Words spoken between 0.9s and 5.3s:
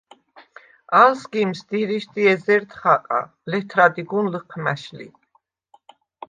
ალ სგიმს დირიშდი ეზერდ ხაყა, ლეთრადი გუნ ლჷჴმა̈შ ლი.